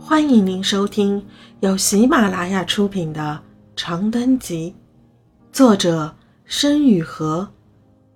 [0.00, 1.26] 欢迎您收听
[1.60, 3.42] 由喜马拉雅出品的
[3.76, 4.74] 《长灯集》，
[5.54, 7.46] 作者申雨禾，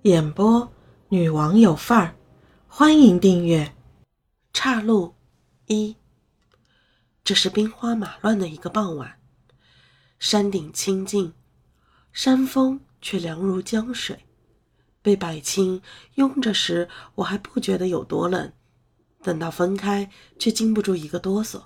[0.03, 0.71] 演播
[1.09, 2.15] 女王有范儿。
[2.67, 3.75] 欢迎订阅。
[4.53, 5.13] 岔路
[5.67, 5.95] 一，
[7.23, 9.19] 这是兵荒马乱的一个傍晚，
[10.17, 11.33] 山顶清静，
[12.11, 14.25] 山峰却凉如江水。
[15.01, 15.81] 被百青
[16.15, 18.53] 拥着时，我还不觉得有多冷，
[19.21, 20.09] 等到分开，
[20.39, 21.61] 却禁不住一个哆嗦。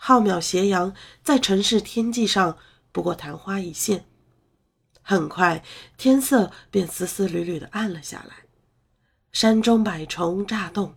[0.00, 2.56] 浩渺斜阳在城市天际上
[2.92, 4.06] 不过昙花一现，
[5.02, 5.62] 很快
[5.96, 8.44] 天色便丝丝缕缕的暗了下来。
[9.32, 10.94] 山中百虫乍动，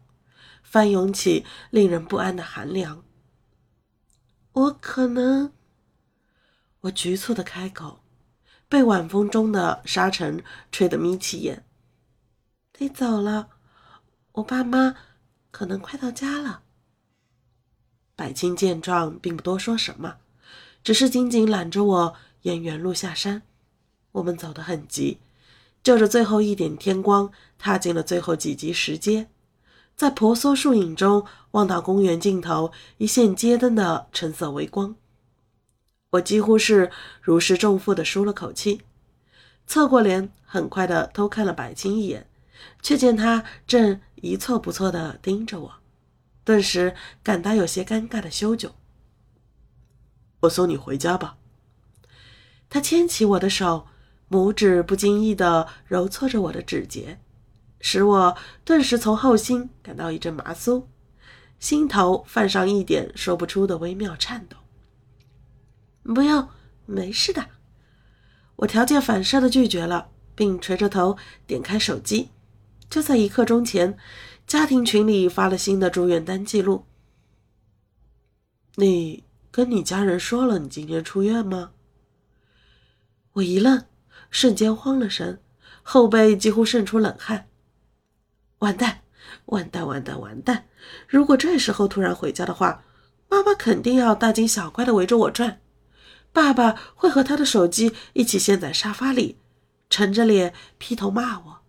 [0.63, 3.03] 翻涌起令人不安的寒凉。
[4.53, 5.51] 我可能……
[6.81, 8.03] 我局促的开口，
[8.69, 11.65] 被晚风中的沙尘吹得眯起眼。
[12.71, 13.49] 得走了，
[14.33, 14.95] 我爸妈
[15.49, 16.63] 可能快到家了。
[18.21, 20.17] 百青见状，并不多说什么，
[20.83, 23.41] 只是紧紧揽着我沿原路下山。
[24.11, 25.17] 我们走得很急，
[25.81, 29.27] 就着最后一点天光，踏进了最后几级石阶，
[29.95, 34.95] 在婆娑树影中望到公园尽头一线街灯的橙色微光。
[36.11, 36.91] 我几乎是
[37.23, 38.83] 如释重负地舒了口气，
[39.65, 42.29] 侧过脸，很快地偷看了百青一眼，
[42.83, 45.80] 却见他正一错不错地盯着我。
[46.43, 48.71] 顿时感到有些尴尬的羞窘。
[50.41, 51.37] 我送你回家吧。
[52.69, 53.87] 他牵起我的手，
[54.29, 57.19] 拇指不经意地揉搓着我的指节，
[57.79, 60.85] 使我顿时从后心感到一阵麻酥，
[61.59, 64.57] 心头泛上一点说不出的微妙颤抖。
[66.03, 66.49] 不要，
[66.85, 67.45] 没事的。
[68.55, 72.29] 我条件反射的拒绝了，并垂着头点开手机。
[72.89, 73.97] 就在一刻钟前。
[74.51, 76.85] 家庭群里发了新的住院单记录。
[78.75, 81.71] 你跟你家人说了你今天出院吗？
[83.31, 83.85] 我一愣，
[84.29, 85.41] 瞬间慌了神，
[85.83, 87.47] 后背几乎渗出冷汗。
[88.59, 89.03] 完蛋，
[89.45, 90.65] 完蛋，完蛋，完蛋！
[91.07, 92.83] 如果这时候突然回家的话，
[93.29, 95.61] 妈妈肯定要大惊小怪的围着我转，
[96.33, 99.37] 爸爸会和他的手机一起陷在沙发里，
[99.89, 101.60] 沉着脸劈头骂我。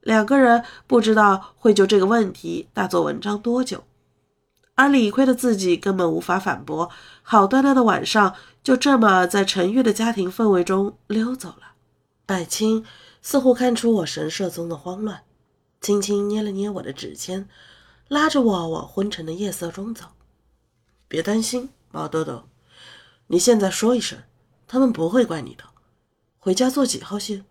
[0.00, 3.84] 两个人不知道会就这个问题大做文章多久，
[4.74, 6.90] 而理亏的自己根本无法反驳。
[7.22, 11.74] 好端端的晚上就这么在沉郁的家庭氛围中溜走了。
[12.24, 12.84] 百青
[13.20, 15.22] 似乎看出我神色中的慌乱，
[15.80, 17.48] 轻轻捏了捏我的指尖，
[18.08, 20.06] 拉着我往昏沉的夜色中走。
[21.08, 22.44] 别担心，毛豆豆，
[23.26, 24.18] 你现在说一声，
[24.66, 25.64] 他们不会怪你的。
[26.38, 27.44] 回家坐几号线？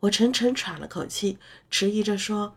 [0.00, 1.38] 我沉沉喘了口气，
[1.70, 2.56] 迟疑着说：“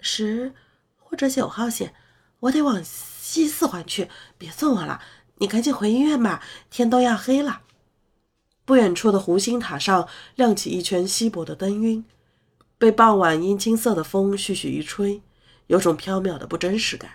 [0.00, 0.54] 十
[0.96, 1.92] 或者九号线，
[2.40, 5.02] 我得往西四环去，别送我了。
[5.38, 7.62] 你赶紧回医院吧，天都要黑了。”
[8.64, 12.04] 不远处的湖心塔上亮起一圈稀薄的灯晕，
[12.76, 15.22] 被傍晚阴青色的风徐徐一吹，
[15.68, 17.12] 有种飘渺的不真实感。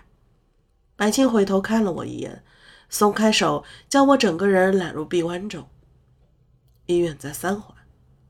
[0.96, 2.44] 白青回头看了我一眼，
[2.90, 5.68] 松开手，将我整个人揽入臂弯中。
[6.86, 7.74] 医院在三环，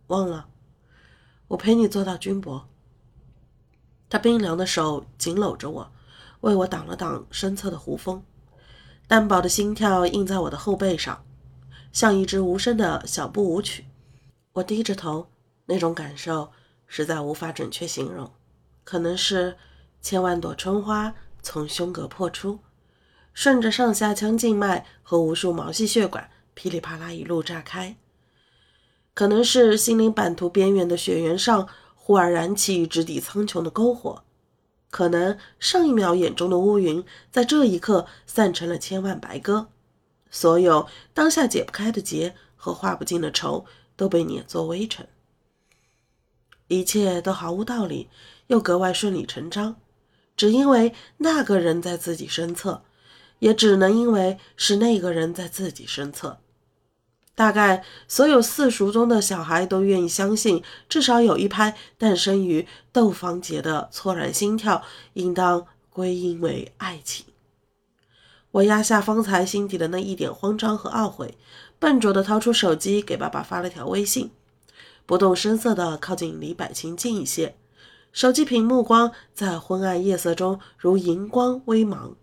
[0.07, 0.49] 忘了。
[1.49, 2.69] 我陪你坐到军博。
[4.09, 5.93] 他冰凉的手紧搂着我，
[6.41, 8.23] 为我挡了挡身侧的胡风，
[9.09, 11.25] 单薄的心跳印在我的后背上，
[11.93, 13.87] 像一支无声的小步舞曲。
[14.53, 15.29] 我低着头，
[15.67, 16.53] 那种感受
[16.87, 18.31] 实在无法准确形容，
[18.85, 19.57] 可能是
[20.01, 22.61] 千万朵春花从胸膈破出，
[23.33, 27.97] 顺着上下腔静脉和无数毛细血管噼里啪啦一路炸开。
[29.15, 34.25] 可能是心灵版图边缘的雪原上忽而燃起直抵苍穹的篝火，
[34.91, 39.69] 可能上一秒眼中的乌云在这一刻散成了千万白鸽，
[40.31, 43.65] 所有当下解不开的结和化不尽的愁
[43.97, 45.09] 都被碾作微尘，
[46.67, 48.09] 一切都毫无道理，
[48.49, 49.77] 又格外顺理成章，
[50.37, 52.83] 只因为那个人在自己身侧，
[53.39, 56.41] 也只能因为是那个人在自己身侧。
[57.37, 64.83] 大概所有四俗中的小孩都愿意相信，至少有一拍诞生于窦房节的错然心跳，
[65.15, 67.27] 应当归因为爱情。
[68.53, 71.37] 我压下方才心底的那一点慌张和懊悔，
[71.81, 74.31] 笨拙地掏出手机给爸爸发了条微信，
[75.05, 77.57] 不动声色地靠近李百清近一些，
[78.13, 82.15] 手机屏幕光在昏暗夜色中如荧光微芒，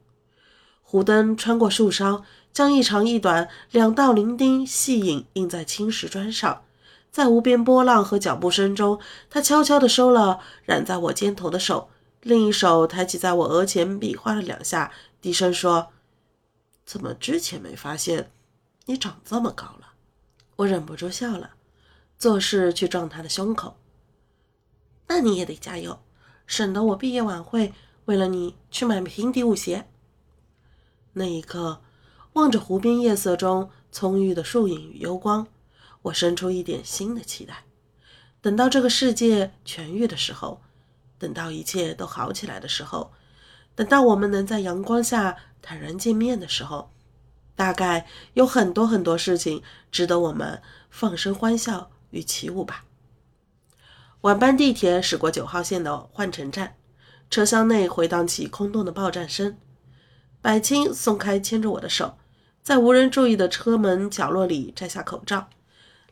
[0.82, 2.24] 湖灯穿过树梢。
[2.54, 6.64] 将一长一短两道伶仃细影印在青石砖上，
[7.12, 9.00] 在无边波浪和脚步声中，
[9.30, 11.90] 他悄悄地收了染在我肩头的手，
[12.22, 15.90] 另一手抬起，在我额前比划了两下，低声说
[16.86, 18.32] ：“怎么之前没发现
[18.86, 19.94] 你长这么高了？
[20.58, 21.52] 我忍不住笑了，
[22.18, 23.78] 做事去撞他的胸口。
[25.08, 26.00] 那你也得加油，
[26.46, 27.74] 省得我毕业晚会
[28.06, 29.88] 为了你去买平底舞鞋。
[31.14, 31.82] 那一刻，
[32.34, 35.48] 望着湖边夜色中葱郁的树影与幽光，
[36.04, 37.66] 我生出一点新的期待。
[38.40, 40.62] 等到这个世界痊愈的时候，
[41.20, 43.12] 等到一切都好起来的时候，
[43.76, 46.92] 等到我们能在阳光下坦然见面的时候，
[47.56, 49.62] 大概有很多很多事情
[49.92, 52.86] 值得我们放声欢笑与起舞吧。
[54.22, 56.76] 晚班地铁驶过九号线的换乘站，
[57.30, 59.58] 车厢内回荡起空洞的报站声。
[60.42, 62.18] 百青松开牵着我的手，
[62.64, 65.50] 在无人注意的车门角落里摘下口罩。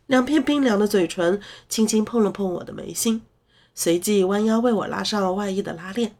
[0.07, 3.21] 两片冰凉的嘴唇轻轻碰了碰我的眉心，
[3.75, 6.15] 随即弯腰为我拉上外衣的拉链。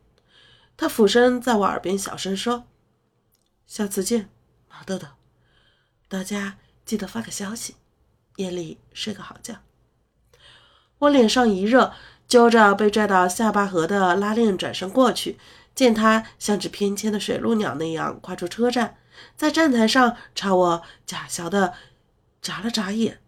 [0.78, 2.66] 他俯身在我耳边小声说
[3.66, 4.30] ：“下次见，
[4.70, 5.08] 毛豆豆。
[6.08, 7.76] 大家记得发个消息，
[8.36, 9.56] 夜里睡个好觉。”
[11.00, 11.94] 我脸上一热，
[12.28, 15.38] 揪着被拽到下巴颏的拉链转身过去，
[15.74, 18.98] 见他像只翩跹的水陆鸟那样跨出车站，
[19.36, 21.74] 在站台上朝我假笑的
[22.42, 23.20] 眨了眨眼。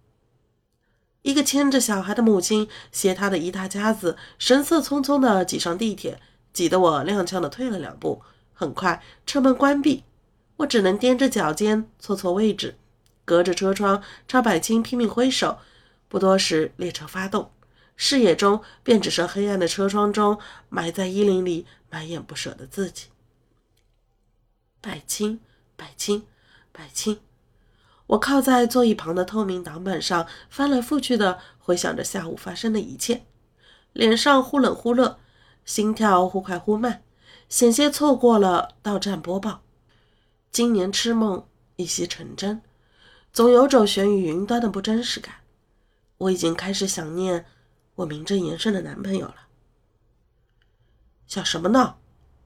[1.22, 6.20] 一个牵着小孩的母亲携她的一大家子，神色匆匆地挤上地铁，
[6.52, 8.24] 挤得我踉跄地退了两步。
[8.54, 10.04] 很快，车门关闭，
[10.58, 12.76] 我只能踮着脚尖错错位置，
[13.26, 15.60] 隔着车窗朝百青拼命挥手。
[16.08, 17.52] 不多时，列车发动，
[17.96, 20.40] 视野中便只剩黑暗的车窗中
[20.70, 23.08] 埋在衣领里满眼不舍的自己。
[24.82, 25.40] 百青，
[25.82, 26.28] 百青，
[26.72, 27.20] 百青。
[28.06, 33.26] 我靠在座椅旁的透明挡板上，翻来覆去的回想着下午发生的一切，
[33.92, 35.18] 脸上忽冷忽热，
[35.66, 37.02] 心跳忽快忽慢，
[37.50, 39.64] 险些错过了到站播报。
[40.52, 41.48] 今年痴梦
[41.78, 42.62] 一夕成真，
[43.34, 45.34] 总有种悬于云端的不真实感。
[46.20, 47.48] 我已经开始想念
[47.96, 49.48] 我名正言顺的男朋友了。
[51.26, 51.96] 想什么呢？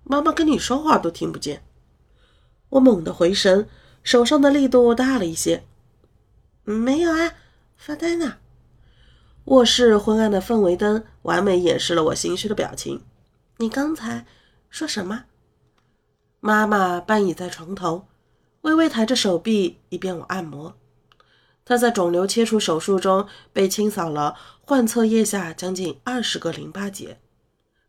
[0.06, 1.66] 妈妈跟你说话都听不见。
[2.76, 3.68] 我猛地回神。
[4.04, 5.64] 手上的力度大了一些，
[6.64, 7.34] 没有啊，
[7.76, 8.38] 发呆呢。
[9.46, 13.02] 卧室昏暗的氛围灯完美掩饰了我心虚的表情。
[13.58, 14.28] 你刚才
[14.70, 15.24] 说什么？
[16.40, 18.06] 妈妈半倚在床头，
[18.62, 20.76] 微微抬着手臂，以便我按摩。
[21.64, 27.20] 她在肿瘤切除手术中被清扫了患侧腋下将近二十个淋巴结，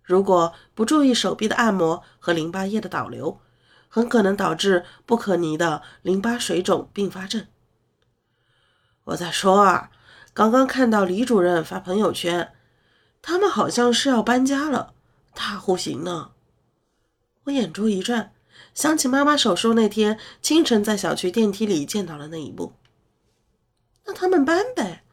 [0.03, 3.39] 如果不注意手臂的按摩和淋巴液的导流。
[3.89, 7.47] 很可能导致不可逆的淋巴水肿并发症。
[9.05, 9.91] 我在说啊，
[10.35, 12.53] 刚刚看到李主任发朋友圈，
[13.23, 14.95] 他们好像是要搬家了，
[15.35, 16.33] 大户型呢。
[17.45, 18.33] 我眼珠一转，
[18.75, 22.73] 想起妈妈手术那天清晨在小区电梯里见到了那一幕。
[24.05, 25.05] 那他们搬呗。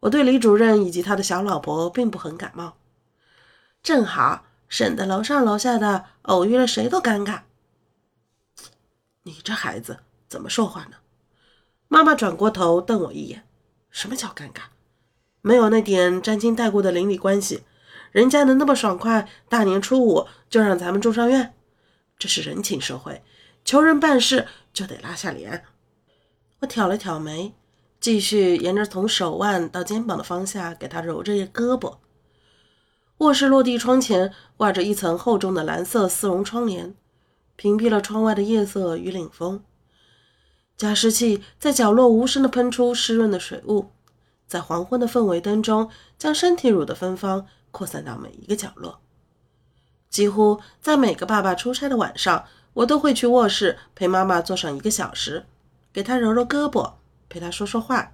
[0.00, 2.76] 我对李主任以及他的小老婆并不很感冒，
[3.82, 7.42] 正好省得楼上楼下的偶遇了谁都尴尬。
[9.24, 10.96] 你这孩子怎么说话呢？
[11.86, 13.46] 妈妈转过头瞪我一眼。
[13.90, 14.62] 什么叫尴尬？
[15.42, 17.62] 没有那点沾亲带故的邻里关系，
[18.10, 21.54] 人家能那么爽快，大年初五就让咱们住上院？
[22.18, 23.22] 这是人情社会，
[23.64, 25.64] 求人办事就得拉下脸。
[26.60, 27.54] 我挑了挑眉，
[28.00, 31.98] 继续沿着从手腕到肩膀的方向给他揉着胳膊。
[33.18, 36.94] 卧室落地窗前挂着一层厚重的蓝色丝绒窗帘。
[37.62, 39.62] 屏蔽了窗外的夜色与凛风，
[40.76, 43.92] 加湿器在角落无声地喷出湿润的水雾，
[44.48, 45.88] 在黄昏的氛围灯中，
[46.18, 48.98] 将身体乳的芬芳扩散到每一个角落。
[50.10, 55.46] 几乎在每个爸爸出差的晚上，我都会去卧室陪妈妈坐上一个小时，
[55.92, 56.94] 给她揉揉胳膊，
[57.28, 58.12] 陪她说说话，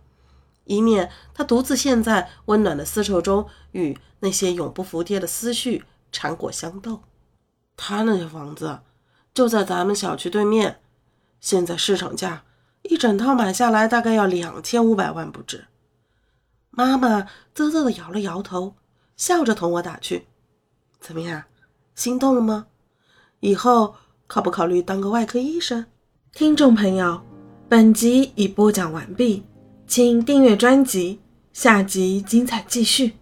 [0.64, 7.00] 以免她独自陷在温暖的丝绸中，与那些永不服帖的思绪缠裹相斗。
[7.78, 8.80] 他那些房子。
[9.38, 10.80] 就在咱们小区对面，
[11.38, 12.42] 现在市场价
[12.82, 15.66] 一整套买下来大概要两千五百万不止。
[16.70, 18.74] 妈妈啧啧的摇了摇头，
[19.16, 20.26] 笑着同我打趣
[20.98, 21.44] ：“怎么样，
[21.94, 22.66] 心动了吗？
[23.38, 23.94] 以后
[24.26, 25.86] 考不考虑当个外科医生？”
[26.34, 27.22] 听众朋友，
[27.68, 29.44] 本集已播讲完毕，
[29.86, 31.20] 请订阅专辑，
[31.52, 33.18] 下集精彩继续。